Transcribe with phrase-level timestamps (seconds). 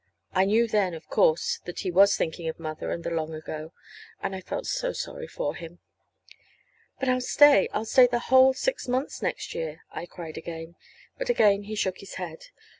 [0.33, 3.71] I knew then, of course, that he was thinking of Mother and the long ago.
[4.19, 5.77] And I felt so sorry for him.
[6.99, 10.73] "But I'll stay I'll stay the whole six months next year!" I cried again.
[11.19, 12.45] But again he shook his head.